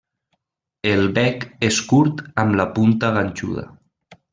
[0.93, 3.73] El bec és curt amb la punta ganxuda.